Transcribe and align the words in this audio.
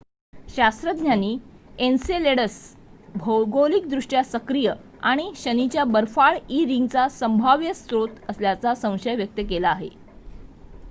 शास्त्रज्ञांनी 0.49 1.37
एन्सेलेडस 1.79 2.53
भौगोलिकदृष्ट्या 3.15 4.23
सक्रिय 4.23 4.71
आणि 5.03 5.29
शनीच्या 5.35 5.83
बर्फाळ 5.87 6.37
ई 6.49 6.65
रिंगचा 6.65 7.07
संभाव्य 7.09 7.73
स्रोत 7.73 8.29
असल्याचा 8.29 8.73
संशय 8.75 9.15
व्यक्त 9.15 9.39
केला 9.49 9.69
आहे 9.69 9.89